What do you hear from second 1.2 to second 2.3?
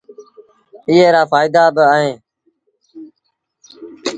ڦآئيدآ با اهيݩ